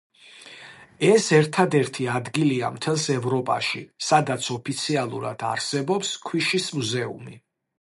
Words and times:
ეს 1.09 1.25
ერთადერთი 1.39 2.07
ადგილია 2.13 2.71
მთელს 2.77 3.05
ევროპაში, 3.17 3.83
სადაც 4.09 4.49
ოფიციალურად 4.57 5.47
არსებობს 5.51 6.15
ქვიშის 6.31 6.67
მუზეუმი. 6.81 7.39